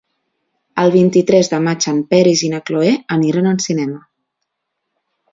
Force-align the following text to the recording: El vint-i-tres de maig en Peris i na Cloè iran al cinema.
El 0.83 0.93
vint-i-tres 0.93 1.49
de 1.51 1.59
maig 1.67 1.85
en 1.91 1.99
Peris 2.13 2.41
i 2.47 2.49
na 2.53 2.61
Cloè 2.69 2.93
iran 3.27 3.51
al 3.51 3.61
cinema. 3.67 4.01